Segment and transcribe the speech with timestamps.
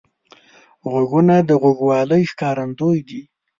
[0.91, 3.21] غوږونه د غوږوالۍ ښکارندوی دي